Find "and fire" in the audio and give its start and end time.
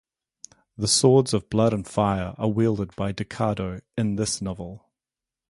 1.73-2.33